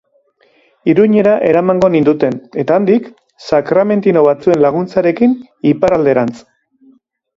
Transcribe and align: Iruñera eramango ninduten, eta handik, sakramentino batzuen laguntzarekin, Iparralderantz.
Iruñera 0.93 1.33
eramango 1.49 1.89
ninduten, 1.95 2.39
eta 2.63 2.79
handik, 2.81 3.09
sakramentino 3.49 4.25
batzuen 4.29 4.65
laguntzarekin, 4.67 5.37
Iparralderantz. 5.75 6.35